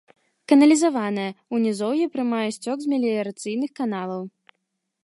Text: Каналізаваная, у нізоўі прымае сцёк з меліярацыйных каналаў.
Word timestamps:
Каналізаваная, 0.51 1.27
у 1.57 1.59
нізоўі 1.65 2.09
прымае 2.17 2.49
сцёк 2.59 2.77
з 2.87 2.93
меліярацыйных 2.95 3.71
каналаў. 3.83 4.23